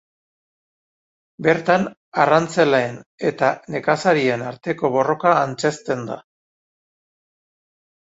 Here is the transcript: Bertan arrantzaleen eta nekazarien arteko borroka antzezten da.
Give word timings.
Bertan 1.47 1.83
arrantzaleen 2.23 2.97
eta 3.31 3.49
nekazarien 3.75 4.45
arteko 4.47 4.91
borroka 4.95 5.35
antzezten 5.43 6.03
da. 6.09 6.17